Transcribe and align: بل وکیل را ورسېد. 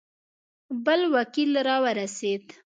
بل 0.85 1.01
وکیل 1.15 1.51
را 1.67 1.77
ورسېد. 1.83 2.45